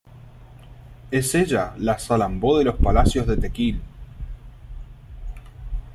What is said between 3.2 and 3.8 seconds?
de Tequil!...